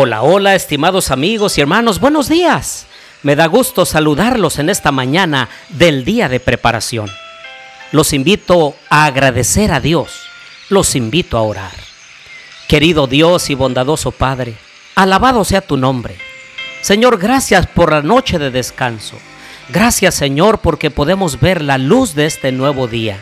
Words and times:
Hola, 0.00 0.22
hola, 0.22 0.54
estimados 0.54 1.10
amigos 1.10 1.58
y 1.58 1.60
hermanos, 1.60 1.98
buenos 1.98 2.28
días. 2.28 2.86
Me 3.24 3.34
da 3.34 3.46
gusto 3.46 3.84
saludarlos 3.84 4.60
en 4.60 4.70
esta 4.70 4.92
mañana 4.92 5.48
del 5.70 6.04
día 6.04 6.28
de 6.28 6.38
preparación. 6.38 7.10
Los 7.90 8.12
invito 8.12 8.76
a 8.90 9.06
agradecer 9.06 9.72
a 9.72 9.80
Dios, 9.80 10.20
los 10.68 10.94
invito 10.94 11.36
a 11.36 11.42
orar. 11.42 11.72
Querido 12.68 13.08
Dios 13.08 13.50
y 13.50 13.56
bondadoso 13.56 14.12
Padre, 14.12 14.54
alabado 14.94 15.44
sea 15.44 15.62
tu 15.62 15.76
nombre. 15.76 16.16
Señor, 16.80 17.18
gracias 17.18 17.66
por 17.66 17.90
la 17.90 18.00
noche 18.00 18.38
de 18.38 18.52
descanso. 18.52 19.18
Gracias 19.68 20.14
Señor 20.14 20.60
porque 20.60 20.92
podemos 20.92 21.40
ver 21.40 21.60
la 21.60 21.76
luz 21.76 22.14
de 22.14 22.26
este 22.26 22.52
nuevo 22.52 22.86
día. 22.86 23.18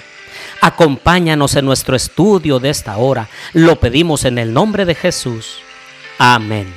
Acompáñanos 0.61 1.57
en 1.57 1.65
nuestro 1.65 1.97
estudio 1.97 2.59
de 2.59 2.69
esta 2.69 2.99
hora. 2.99 3.31
Lo 3.55 3.81
pedimos 3.81 4.27
en 4.27 4.37
el 4.37 4.53
nombre 4.53 4.85
de 4.85 4.95
Jesús. 4.95 5.61
Amén. 6.19 6.73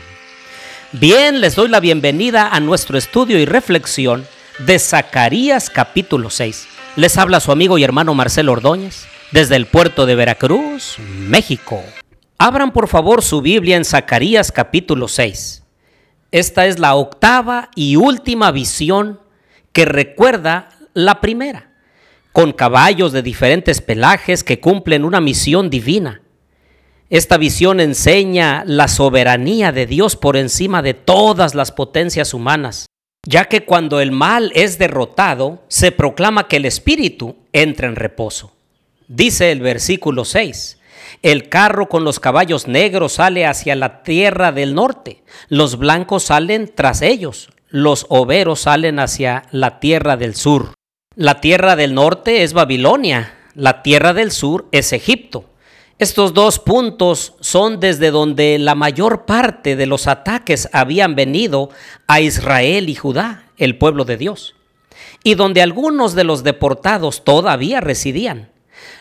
Bien, 0.91 1.39
les 1.39 1.55
doy 1.55 1.69
la 1.69 1.79
bienvenida 1.79 2.49
a 2.49 2.59
nuestro 2.59 2.97
estudio 2.97 3.39
y 3.39 3.45
reflexión 3.45 4.27
de 4.59 4.77
Zacarías 4.79 5.69
capítulo 5.69 6.29
6. 6.29 6.67
Les 6.97 7.17
habla 7.17 7.39
su 7.39 7.53
amigo 7.53 7.77
y 7.77 7.85
hermano 7.85 8.13
Marcelo 8.13 8.51
Ordóñez 8.51 9.07
desde 9.31 9.55
el 9.55 9.65
puerto 9.65 10.05
de 10.05 10.15
Veracruz, 10.15 10.97
México. 11.19 11.81
Abran 12.37 12.73
por 12.73 12.89
favor 12.89 13.21
su 13.23 13.41
Biblia 13.41 13.77
en 13.77 13.85
Zacarías 13.85 14.51
capítulo 14.51 15.07
6. 15.07 15.63
Esta 16.31 16.65
es 16.65 16.77
la 16.77 16.95
octava 16.95 17.69
y 17.75 17.95
última 17.95 18.51
visión 18.51 19.21
que 19.71 19.85
recuerda 19.85 20.67
la 20.93 21.21
primera, 21.21 21.71
con 22.33 22.51
caballos 22.51 23.13
de 23.13 23.21
diferentes 23.21 23.79
pelajes 23.79 24.43
que 24.43 24.59
cumplen 24.59 25.05
una 25.05 25.21
misión 25.21 25.69
divina 25.69 26.23
esta 27.09 27.37
visión 27.37 27.79
enseña 27.79 28.63
la 28.67 28.87
soberanía 28.87 29.71
de 29.71 29.87
Dios 29.87 30.15
por 30.15 30.37
encima 30.37 30.81
de 30.81 30.93
todas 30.93 31.55
las 31.55 31.71
potencias 31.71 32.33
humanas, 32.35 32.85
ya 33.25 33.45
que 33.45 33.65
cuando 33.65 33.99
el 33.99 34.11
mal 34.11 34.51
es 34.53 34.77
derrotado, 34.77 35.63
se 35.69 35.91
proclama 35.91 36.47
que 36.47 36.57
el 36.57 36.65
espíritu 36.65 37.35
entra 37.51 37.87
en 37.87 37.95
reposo. 37.95 38.53
Dice 39.07 39.51
el 39.51 39.59
versículo 39.59 40.23
6, 40.23 40.77
el 41.23 41.49
carro 41.49 41.89
con 41.89 42.03
los 42.03 42.19
caballos 42.19 42.67
negros 42.67 43.13
sale 43.13 43.47
hacia 43.47 43.75
la 43.75 44.03
tierra 44.03 44.51
del 44.51 44.75
norte, 44.75 45.23
los 45.47 45.79
blancos 45.79 46.23
salen 46.23 46.71
tras 46.73 47.01
ellos, 47.01 47.49
los 47.69 48.05
overos 48.09 48.61
salen 48.61 48.99
hacia 48.99 49.43
la 49.51 49.79
tierra 49.79 50.15
del 50.15 50.35
sur. 50.35 50.73
La 51.15 51.41
tierra 51.41 51.75
del 51.75 51.95
norte 51.95 52.43
es 52.43 52.53
Babilonia, 52.53 53.33
la 53.55 53.81
tierra 53.81 54.13
del 54.13 54.31
sur 54.31 54.67
es 54.71 54.93
Egipto. 54.93 55.45
Estos 55.99 56.33
dos 56.33 56.59
puntos 56.59 57.33
son 57.41 57.81
desde 57.81 58.09
donde 58.09 58.57
la 58.57 58.73
mayor 58.73 59.25
parte 59.25 59.75
de 59.75 59.85
los 59.85 60.07
ataques 60.07 60.69
habían 60.71 61.13
venido 61.13 61.71
a 62.07 62.21
Israel 62.21 62.87
y 62.87 62.95
Judá, 62.95 63.51
el 63.57 63.77
pueblo 63.77 64.05
de 64.05 64.15
Dios, 64.15 64.55
y 65.25 65.35
donde 65.35 65.61
algunos 65.61 66.15
de 66.15 66.23
los 66.23 66.45
deportados 66.45 67.25
todavía 67.25 67.81
residían. 67.81 68.49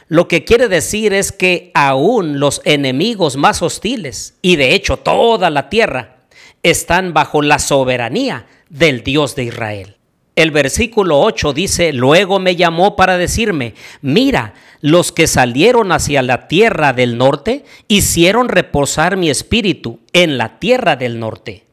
Lo 0.09 0.27
que 0.27 0.45
quiere 0.45 0.67
decir 0.67 1.13
es 1.13 1.31
que 1.31 1.71
aún 1.73 2.41
los 2.41 2.63
enemigos 2.65 3.37
más 3.37 3.63
hostiles, 3.63 4.35
y 4.43 4.57
de 4.57 4.75
hecho 4.75 4.97
toda 4.97 5.51
la 5.51 5.69
tierra, 5.69 6.17
están 6.65 7.15
bajo 7.15 7.43
la 7.43 7.61
soberanía 7.61 8.47
del 8.71 9.05
Dios 9.05 9.37
de 9.37 9.45
Israel. 9.45 9.98
El 10.39 10.53
versículo 10.53 11.19
8 11.19 11.53
dice, 11.53 11.93
luego 11.93 12.39
me 12.39 12.55
llamó 12.55 12.95
para 12.95 13.19
decirme, 13.19 13.75
mira, 14.03 14.55
los 14.81 15.11
que 15.11 15.27
salieron 15.27 15.91
hacia 15.91 16.23
la 16.23 16.47
tierra 16.47 16.93
del 16.93 17.19
norte 17.19 17.65
hicieron 17.89 18.49
reposar 18.49 19.17
mi 19.17 19.31
espíritu 19.31 19.99
en 20.13 20.39
la 20.39 20.61
tierra 20.61 20.95
del 20.95 21.19
norte. 21.19 21.65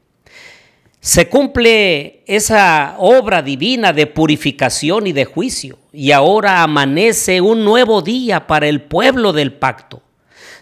Se 1.00 1.30
cumple 1.30 2.24
esa 2.26 2.96
obra 2.98 3.44
divina 3.44 3.94
de 3.94 4.08
purificación 4.08 5.06
y 5.06 5.14
de 5.14 5.26
juicio, 5.26 5.78
y 5.94 6.10
ahora 6.10 6.64
amanece 6.64 7.42
un 7.42 7.64
nuevo 7.64 8.02
día 8.02 8.48
para 8.48 8.68
el 8.68 8.82
pueblo 8.82 9.32
del 9.32 9.54
pacto. 9.54 10.02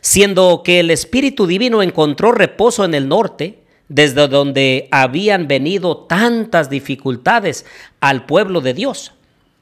Siendo 0.01 0.61
que 0.61 0.81
el 0.81 0.91
Espíritu 0.91 1.47
Divino 1.47 1.81
encontró 1.81 2.33
reposo 2.33 2.83
en 2.83 2.95
el 2.95 3.07
norte, 3.07 3.62
desde 3.93 4.27
donde 4.27 4.87
habían 4.89 5.47
venido 5.47 5.97
tantas 5.97 6.67
dificultades 6.71 7.63
al 7.99 8.25
pueblo 8.25 8.59
de 8.59 8.73
Dios. 8.73 9.13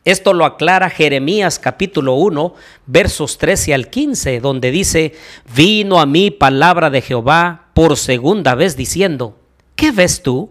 Esto 0.05 0.33
lo 0.33 0.45
aclara 0.45 0.89
Jeremías 0.89 1.59
capítulo 1.59 2.15
1, 2.15 2.55
versos 2.85 3.37
13 3.37 3.73
al 3.73 3.89
15, 3.89 4.39
donde 4.39 4.71
dice, 4.71 5.13
vino 5.53 5.99
a 5.99 6.05
mí 6.05 6.31
palabra 6.31 6.89
de 6.89 7.01
Jehová 7.01 7.71
por 7.73 7.97
segunda 7.97 8.55
vez 8.55 8.77
diciendo, 8.77 9.37
¿qué 9.75 9.91
ves 9.91 10.23
tú? 10.23 10.49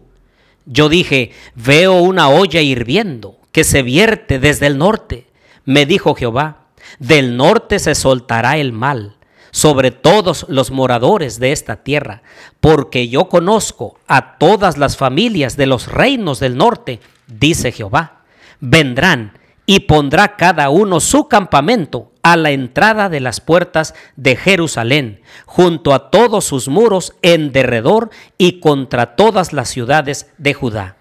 Yo 0.67 0.91
dije, 0.91 1.33
veo 1.55 1.95
una 1.95 2.29
olla 2.29 2.61
hirviendo 2.61 3.39
que 3.51 3.65
se 3.65 3.83
vierte 3.83 4.39
desde 4.39 4.67
el 4.67 4.77
norte. 4.77 5.27
Me 5.65 5.87
dijo 5.87 6.15
Jehová, 6.15 6.67
del 6.99 7.39
norte 7.39 7.79
se 7.79 7.95
soltará 7.95 8.59
el 8.59 8.73
mal 8.73 9.17
sobre 9.51 9.91
todos 9.91 10.47
los 10.49 10.71
moradores 10.71 11.39
de 11.39 11.53
esta 11.53 11.77
tierra, 11.77 12.23
porque 12.61 13.09
yo 13.09 13.29
conozco 13.29 13.99
a 14.07 14.39
todas 14.39 14.79
las 14.79 14.97
familias 14.97 15.57
de 15.57 15.67
los 15.67 15.89
reinos 15.89 16.41
del 16.41 16.57
norte, 16.57 17.01
dice 17.27 17.73
Jehová. 17.73 18.23
Vendrán 18.61 19.39
y 19.67 19.81
pondrá 19.81 20.37
cada 20.37 20.69
uno 20.71 21.01
su 21.01 21.29
campamento 21.29 22.11
a 22.23 22.37
la 22.37 22.51
entrada 22.51 23.09
de 23.09 23.21
las 23.21 23.41
puertas 23.41 23.95
de 24.17 24.37
Jerusalén, 24.37 25.23
junto 25.47 25.95
a 25.95 26.11
todos 26.11 26.45
sus 26.45 26.69
muros 26.69 27.15
en 27.23 27.53
derredor 27.53 28.11
y 28.37 28.61
contra 28.61 29.15
todas 29.17 29.53
las 29.53 29.69
ciudades 29.69 30.31
de 30.39 30.55
Judá. 30.55 30.97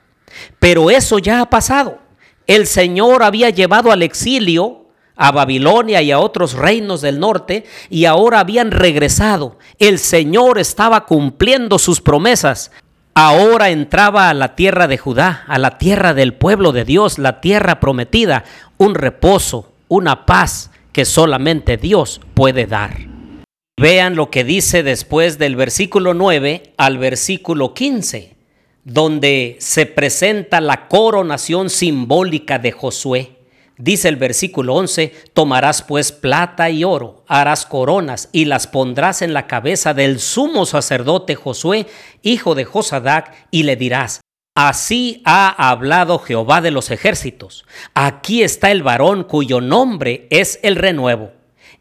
Pero 0.59 0.91
eso 0.91 1.19
ya 1.19 1.41
ha 1.41 1.49
pasado. 1.49 1.99
El 2.47 2.67
Señor 2.67 3.23
había 3.23 3.49
llevado 3.49 3.91
al 3.91 4.03
exilio 4.03 4.78
a 5.19 5.34
Babilonia 5.34 6.02
y 6.02 6.12
a 6.12 6.19
otros 6.19 6.53
reinos 6.53 7.02
del 7.02 7.19
norte 7.19 7.66
y 7.90 8.06
ahora 8.06 8.40
habían 8.40 8.72
regresado. 8.72 9.57
El 9.78 10.00
Señor 10.00 10.57
estaba 10.57 11.06
cumpliendo 11.06 11.78
sus 11.78 12.00
promesas. 12.00 12.72
Ahora 13.13 13.69
entraba 13.69 14.29
a 14.29 14.34
la 14.34 14.56
tierra 14.56 14.88
de 14.88 14.97
Judá, 14.97 15.44
a 15.47 15.59
la 15.59 15.78
tierra 15.78 16.13
del 16.13 16.34
pueblo 16.34 16.72
de 16.72 16.85
Dios, 16.85 17.19
la 17.19 17.41
tierra 17.41 17.81
prometida, 17.81 18.46
un 18.78 18.96
reposo, 18.96 19.74
una 19.90 20.25
paz 20.25 20.72
que 20.94 21.03
solamente 21.03 21.75
Dios 21.75 22.22
puede 22.34 22.66
dar. 22.66 22.96
Vean 23.78 24.16
lo 24.16 24.31
que 24.31 24.46
dice 24.46 24.84
después 24.84 25.38
del 25.38 25.58
versículo 25.58 26.13
9 26.13 26.75
al 26.78 26.97
versículo 26.97 27.74
15, 27.74 28.38
donde 28.85 29.58
se 29.59 29.85
presenta 29.85 30.62
la 30.62 30.88
coronación 30.88 31.69
simbólica 31.69 32.58
de 32.58 32.72
Josué. 32.72 33.38
Dice 33.79 34.09
el 34.09 34.17
versículo 34.17 34.75
11, 34.75 35.13
tomarás 35.31 35.84
pues 35.84 36.12
plata 36.12 36.69
y 36.69 36.84
oro, 36.84 37.23
harás 37.29 37.66
coronas 37.66 38.28
y 38.34 38.44
las 38.44 38.67
pondrás 38.67 39.22
en 39.22 39.31
la 39.31 39.47
cabeza 39.47 39.94
del 39.94 40.19
sumo 40.19 40.66
sacerdote 40.66 41.35
Josué, 41.35 41.88
hijo 42.22 42.56
de 42.56 42.66
Josadac, 42.66 43.34
y 43.51 43.63
le 43.63 43.78
dirás, 43.78 44.19
Así 44.53 45.22
ha 45.23 45.69
hablado 45.69 46.19
Jehová 46.19 46.59
de 46.59 46.72
los 46.72 46.91
ejércitos. 46.91 47.63
Aquí 47.94 48.44
está 48.44 48.69
el 48.69 48.84
varón 48.84 49.23
cuyo 49.23 49.62
nombre 49.62 50.28
es 50.29 50.59
el 50.61 50.75
renuevo. 50.75 51.31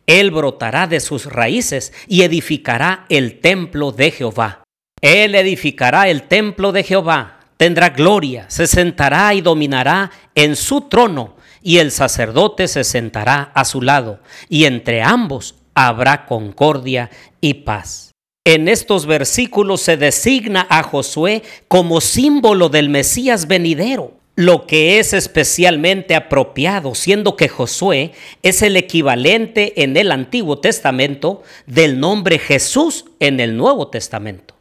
Él 0.07 0.31
brotará 0.31 0.87
de 0.87 1.01
sus 1.01 1.27
raíces 1.27 1.93
y 2.07 2.23
edificará 2.23 3.07
el 3.09 3.41
templo 3.41 3.91
de 3.91 4.13
Jehová. 4.13 4.63
Él 5.01 5.35
edificará 5.35 6.09
el 6.09 6.23
templo 6.29 6.71
de 6.71 6.85
Jehová, 6.85 7.41
tendrá 7.57 7.91
gloria, 7.91 8.45
se 8.49 8.69
sentará 8.69 9.35
y 9.35 9.41
dominará 9.41 10.13
en 10.37 10.55
su 10.55 10.83
trono 10.83 11.38
y 11.63 11.79
el 11.79 11.91
sacerdote 11.91 12.69
se 12.69 12.85
sentará 12.85 13.51
a 13.55 13.65
su 13.65 13.83
lado, 13.83 14.21
y 14.49 14.65
entre 14.65 15.03
ambos 15.03 15.55
habrá 15.75 16.27
concordia 16.27 17.11
y 17.41 17.55
paz. 17.55 18.13
En 18.45 18.69
estos 18.69 19.07
versículos 19.07 19.83
se 19.83 19.97
designa 19.97 20.67
a 20.71 20.83
Josué 20.83 21.43
como 21.69 22.01
símbolo 22.01 22.69
del 22.69 22.89
Mesías 22.89 23.47
venidero, 23.47 24.15
lo 24.37 24.67
que 24.67 24.99
es 24.99 25.13
especialmente 25.13 26.15
apropiado, 26.15 26.95
siendo 26.95 27.37
que 27.37 27.49
Josué 27.49 28.13
es 28.43 28.63
el 28.63 28.77
equivalente 28.77 29.83
en 29.83 29.97
el 29.97 30.13
Antiguo 30.13 30.59
Testamento 30.59 31.43
del 31.67 31.99
nombre 31.99 32.39
Jesús 32.39 33.05
en 33.19 33.41
el 33.41 33.57
Nuevo 33.57 33.89
Testamento. 33.89 34.58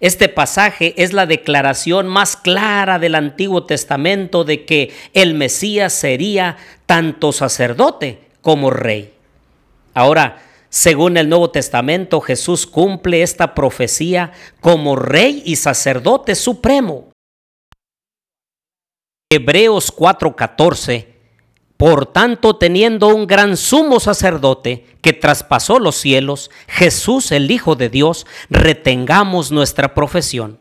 Este 0.00 0.28
pasaje 0.28 0.94
es 0.96 1.12
la 1.12 1.26
declaración 1.26 2.06
más 2.06 2.36
clara 2.36 2.98
del 2.98 3.14
Antiguo 3.14 3.64
Testamento 3.64 4.44
de 4.44 4.64
que 4.64 4.92
el 5.12 5.34
Mesías 5.34 5.92
sería 5.92 6.56
tanto 6.86 7.32
sacerdote 7.32 8.20
como 8.40 8.70
rey. 8.70 9.12
Ahora, 9.94 10.42
según 10.68 11.16
el 11.16 11.28
Nuevo 11.28 11.50
Testamento, 11.50 12.20
Jesús 12.20 12.66
cumple 12.66 13.22
esta 13.22 13.54
profecía 13.54 14.32
como 14.60 14.96
rey 14.96 15.42
y 15.44 15.56
sacerdote 15.56 16.34
supremo. 16.34 17.10
Hebreos 19.30 19.90
4:14 19.90 21.15
Por 21.76 22.06
tanto, 22.06 22.56
teniendo 22.56 23.08
un 23.08 23.26
gran 23.26 23.56
sumo 23.56 24.00
sacerdote 24.00 24.86
que 25.02 25.12
traspasó 25.12 25.78
los 25.78 25.96
cielos, 25.96 26.50
Jesús 26.66 27.32
el 27.32 27.50
Hijo 27.50 27.76
de 27.76 27.90
Dios, 27.90 28.26
retengamos 28.48 29.52
nuestra 29.52 29.94
profesión. 29.94 30.58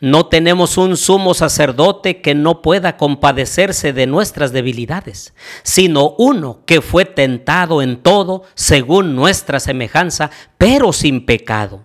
No 0.00 0.26
tenemos 0.26 0.78
un 0.78 0.96
sumo 0.96 1.34
sacerdote 1.34 2.20
que 2.20 2.34
no 2.34 2.62
pueda 2.62 2.96
compadecerse 2.96 3.92
de 3.92 4.06
nuestras 4.06 4.52
debilidades, 4.52 5.34
sino 5.62 6.14
uno 6.18 6.60
que 6.66 6.80
fue 6.80 7.04
tentado 7.04 7.82
en 7.82 8.02
todo 8.02 8.42
según 8.54 9.14
nuestra 9.14 9.60
semejanza, 9.60 10.30
pero 10.58 10.92
sin 10.92 11.26
pecado. 11.26 11.84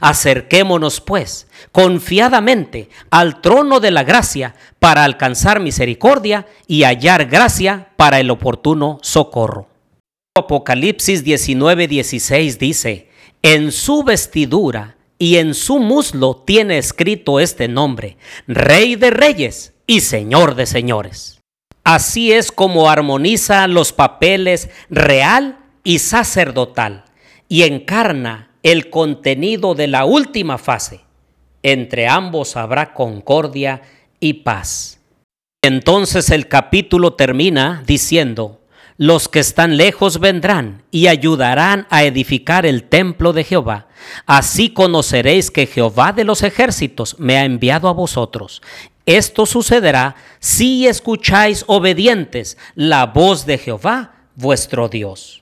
Acerquémonos, 0.00 1.00
pues, 1.00 1.48
confiadamente 1.72 2.88
al 3.10 3.40
trono 3.40 3.80
de 3.80 3.90
la 3.90 4.04
gracia 4.04 4.54
para 4.78 5.04
alcanzar 5.04 5.60
misericordia 5.60 6.46
y 6.66 6.84
hallar 6.84 7.26
gracia 7.26 7.90
para 7.96 8.20
el 8.20 8.30
oportuno 8.30 8.98
socorro. 9.02 9.68
Apocalipsis 10.36 11.24
19:16 11.24 12.58
dice, 12.58 13.10
en 13.42 13.72
su 13.72 14.02
vestidura 14.02 14.96
y 15.18 15.36
en 15.36 15.54
su 15.54 15.78
muslo 15.78 16.42
tiene 16.46 16.78
escrito 16.78 17.38
este 17.38 17.68
nombre, 17.68 18.16
Rey 18.46 18.96
de 18.96 19.10
Reyes 19.10 19.74
y 19.86 20.00
Señor 20.00 20.54
de 20.54 20.66
Señores. 20.66 21.40
Así 21.84 22.32
es 22.32 22.52
como 22.52 22.88
armoniza 22.88 23.66
los 23.66 23.92
papeles 23.92 24.70
real 24.88 25.58
y 25.84 25.98
sacerdotal 25.98 27.04
y 27.48 27.64
encarna 27.64 28.51
el 28.62 28.90
contenido 28.90 29.74
de 29.74 29.86
la 29.88 30.04
última 30.04 30.58
fase. 30.58 31.00
Entre 31.62 32.08
ambos 32.08 32.56
habrá 32.56 32.94
concordia 32.94 33.82
y 34.20 34.34
paz. 34.34 35.00
Entonces 35.62 36.30
el 36.30 36.48
capítulo 36.48 37.14
termina 37.14 37.82
diciendo, 37.86 38.60
los 38.98 39.28
que 39.28 39.40
están 39.40 39.76
lejos 39.76 40.20
vendrán 40.20 40.82
y 40.90 41.06
ayudarán 41.06 41.86
a 41.90 42.04
edificar 42.04 42.66
el 42.66 42.84
templo 42.84 43.32
de 43.32 43.44
Jehová. 43.44 43.88
Así 44.26 44.70
conoceréis 44.70 45.50
que 45.50 45.66
Jehová 45.66 46.12
de 46.12 46.24
los 46.24 46.42
ejércitos 46.42 47.18
me 47.18 47.38
ha 47.38 47.44
enviado 47.44 47.88
a 47.88 47.92
vosotros. 47.92 48.62
Esto 49.06 49.46
sucederá 49.46 50.14
si 50.38 50.86
escucháis 50.86 51.64
obedientes 51.66 52.58
la 52.74 53.06
voz 53.06 53.46
de 53.46 53.58
Jehová, 53.58 54.14
vuestro 54.36 54.88
Dios. 54.88 55.41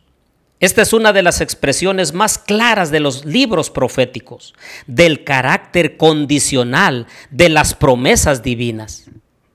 Esta 0.60 0.82
es 0.82 0.92
una 0.92 1.14
de 1.14 1.22
las 1.22 1.40
expresiones 1.40 2.12
más 2.12 2.36
claras 2.36 2.90
de 2.90 3.00
los 3.00 3.24
libros 3.24 3.70
proféticos, 3.70 4.54
del 4.86 5.24
carácter 5.24 5.96
condicional 5.96 7.06
de 7.30 7.48
las 7.48 7.74
promesas 7.74 8.42
divinas. 8.42 9.06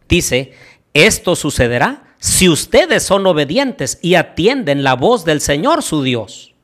Dice, 0.10 0.54
esto 0.96 1.36
sucederá 1.36 2.16
si 2.18 2.50
ustedes 2.50 3.04
son 3.04 3.28
obedientes 3.28 4.00
y 4.02 4.16
atienden 4.16 4.84
la 4.84 4.96
voz 4.96 5.26
del 5.26 5.42
Señor 5.42 5.84
su 5.84 6.02
Dios. 6.02 6.56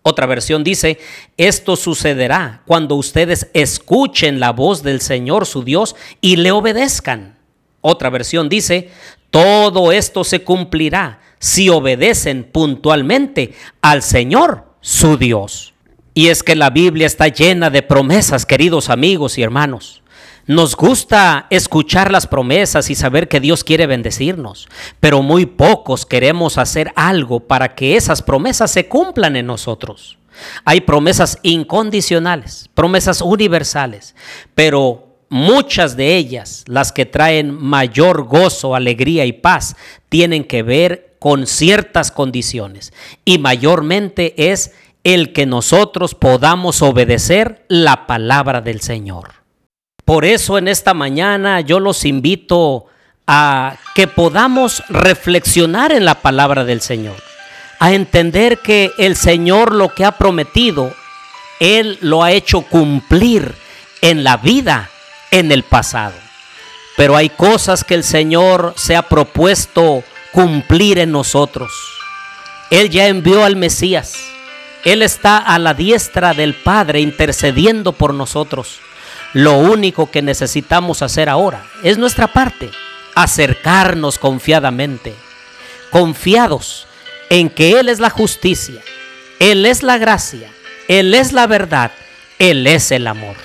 Otra 0.00 0.24
versión 0.24 0.64
dice, 0.64 0.98
esto 1.36 1.76
sucederá 1.76 2.62
cuando 2.66 2.94
ustedes 2.94 3.50
escuchen 3.52 4.40
la 4.40 4.52
voz 4.52 4.82
del 4.82 5.02
Señor 5.02 5.44
su 5.44 5.62
Dios 5.62 5.94
y 6.22 6.36
le 6.36 6.52
obedezcan. 6.52 7.36
Otra 7.82 8.08
versión 8.08 8.48
dice, 8.48 8.90
todo 9.30 9.92
esto 9.92 10.24
se 10.24 10.42
cumplirá 10.42 11.20
si 11.40 11.70
obedecen 11.70 12.44
puntualmente 12.44 13.54
al 13.80 14.02
Señor 14.02 14.66
su 14.80 15.16
Dios. 15.16 15.74
Y 16.14 16.28
es 16.28 16.42
que 16.42 16.54
la 16.54 16.70
Biblia 16.70 17.06
está 17.06 17.28
llena 17.28 17.70
de 17.70 17.82
promesas, 17.82 18.46
queridos 18.46 18.90
amigos 18.90 19.38
y 19.38 19.42
hermanos. 19.42 20.02
Nos 20.46 20.76
gusta 20.76 21.46
escuchar 21.50 22.10
las 22.10 22.26
promesas 22.26 22.90
y 22.90 22.94
saber 22.94 23.28
que 23.28 23.40
Dios 23.40 23.64
quiere 23.64 23.86
bendecirnos, 23.86 24.68
pero 24.98 25.22
muy 25.22 25.46
pocos 25.46 26.04
queremos 26.04 26.58
hacer 26.58 26.92
algo 26.96 27.40
para 27.40 27.74
que 27.74 27.96
esas 27.96 28.22
promesas 28.22 28.70
se 28.70 28.88
cumplan 28.88 29.36
en 29.36 29.46
nosotros. 29.46 30.18
Hay 30.64 30.80
promesas 30.80 31.38
incondicionales, 31.42 32.68
promesas 32.74 33.22
universales, 33.22 34.14
pero 34.54 35.16
muchas 35.28 35.96
de 35.96 36.16
ellas, 36.16 36.64
las 36.66 36.92
que 36.92 37.06
traen 37.06 37.52
mayor 37.52 38.24
gozo, 38.24 38.74
alegría 38.74 39.24
y 39.26 39.32
paz, 39.32 39.76
tienen 40.08 40.44
que 40.44 40.62
ver 40.62 41.09
con 41.20 41.46
ciertas 41.46 42.10
condiciones 42.10 42.92
y 43.24 43.38
mayormente 43.38 44.50
es 44.50 44.72
el 45.04 45.32
que 45.32 45.46
nosotros 45.46 46.14
podamos 46.14 46.82
obedecer 46.82 47.64
la 47.68 48.06
palabra 48.06 48.60
del 48.60 48.80
Señor. 48.80 49.34
Por 50.04 50.24
eso 50.24 50.58
en 50.58 50.66
esta 50.66 50.94
mañana 50.94 51.60
yo 51.60 51.78
los 51.78 52.04
invito 52.04 52.86
a 53.26 53.76
que 53.94 54.08
podamos 54.08 54.82
reflexionar 54.88 55.92
en 55.92 56.04
la 56.04 56.16
palabra 56.16 56.64
del 56.64 56.80
Señor, 56.80 57.16
a 57.78 57.92
entender 57.92 58.58
que 58.58 58.90
el 58.98 59.14
Señor 59.14 59.74
lo 59.74 59.94
que 59.94 60.04
ha 60.04 60.12
prometido, 60.12 60.92
Él 61.60 61.98
lo 62.00 62.24
ha 62.24 62.32
hecho 62.32 62.62
cumplir 62.62 63.54
en 64.00 64.24
la 64.24 64.38
vida, 64.38 64.90
en 65.30 65.52
el 65.52 65.62
pasado. 65.64 66.14
Pero 66.96 67.14
hay 67.14 67.28
cosas 67.28 67.84
que 67.84 67.94
el 67.94 68.04
Señor 68.04 68.74
se 68.76 68.96
ha 68.96 69.02
propuesto 69.02 70.02
cumplir 70.32 70.98
en 70.98 71.12
nosotros. 71.12 71.70
Él 72.70 72.90
ya 72.90 73.08
envió 73.08 73.44
al 73.44 73.56
Mesías. 73.56 74.14
Él 74.84 75.02
está 75.02 75.38
a 75.38 75.58
la 75.58 75.74
diestra 75.74 76.34
del 76.34 76.54
Padre 76.54 77.00
intercediendo 77.00 77.92
por 77.92 78.14
nosotros. 78.14 78.78
Lo 79.32 79.58
único 79.58 80.10
que 80.10 80.22
necesitamos 80.22 81.02
hacer 81.02 81.28
ahora 81.28 81.64
es 81.84 81.98
nuestra 81.98 82.28
parte, 82.32 82.70
acercarnos 83.14 84.18
confiadamente, 84.18 85.14
confiados 85.90 86.86
en 87.28 87.50
que 87.50 87.78
Él 87.78 87.88
es 87.88 88.00
la 88.00 88.10
justicia, 88.10 88.80
Él 89.38 89.66
es 89.66 89.82
la 89.82 89.98
gracia, 89.98 90.50
Él 90.88 91.14
es 91.14 91.32
la 91.32 91.46
verdad, 91.46 91.92
Él 92.38 92.66
es 92.66 92.90
el 92.90 93.06
amor. 93.06 93.36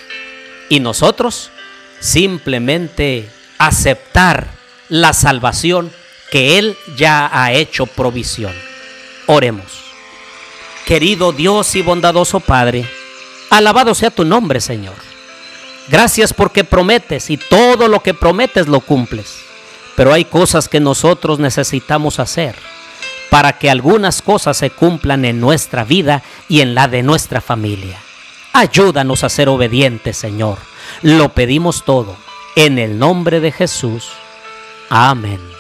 Y 0.70 0.80
nosotros 0.80 1.52
simplemente 2.00 3.30
aceptar 3.58 4.48
la 4.90 5.14
salvación 5.14 5.92
que 6.36 6.58
Él 6.58 6.78
ya 6.98 7.30
ha 7.32 7.54
hecho 7.54 7.86
provisión. 7.86 8.52
Oremos. 9.26 9.86
Querido 10.86 11.32
Dios 11.32 11.74
y 11.78 11.82
bondadoso 11.82 12.42
Padre, 12.42 12.86
alabado 13.50 13.96
sea 13.96 14.12
tu 14.12 14.26
nombre, 14.26 14.60
Señor. 14.60 14.96
Gracias 15.88 16.34
porque 16.34 16.66
prometes 16.66 17.30
y 17.30 17.38
todo 17.38 17.88
lo 17.88 18.04
que 18.04 18.14
prometes 18.14 18.68
lo 18.68 18.82
cumples. 18.82 19.38
Pero 19.96 20.12
hay 20.12 20.26
cosas 20.26 20.68
que 20.68 20.82
nosotros 20.82 21.40
necesitamos 21.40 22.20
hacer 22.20 22.58
para 23.30 23.58
que 23.58 23.70
algunas 23.70 24.22
cosas 24.22 24.58
se 24.58 24.72
cumplan 24.72 25.24
en 25.24 25.40
nuestra 25.40 25.86
vida 25.86 26.22
y 26.50 26.60
en 26.60 26.76
la 26.76 26.90
de 26.90 27.02
nuestra 27.02 27.40
familia. 27.40 27.98
Ayúdanos 28.52 29.24
a 29.24 29.30
ser 29.30 29.48
obedientes, 29.48 30.18
Señor. 30.18 30.58
Lo 31.02 31.30
pedimos 31.30 31.86
todo 31.86 32.18
en 32.58 32.78
el 32.78 33.00
nombre 33.00 33.40
de 33.40 33.54
Jesús. 33.54 34.10
Amén. 34.90 35.55